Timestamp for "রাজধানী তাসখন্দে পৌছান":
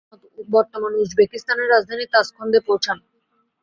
1.73-2.97